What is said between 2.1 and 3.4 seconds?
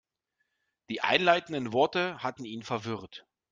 hatten ihn verwirrt.